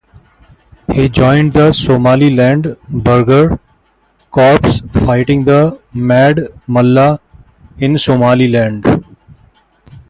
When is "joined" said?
1.09-1.53